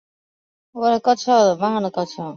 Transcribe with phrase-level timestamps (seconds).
[0.71, 2.29] 有的甚至由唱红的歌手来分类。